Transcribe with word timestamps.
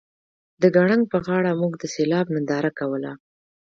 د 0.61 0.63
ګړنګ 0.75 1.03
په 1.11 1.17
غاړه 1.25 1.51
موږ 1.61 1.73
د 1.77 1.83
سیلاب 1.95 2.25
ننداره 2.35 2.71
کوله 2.79 3.11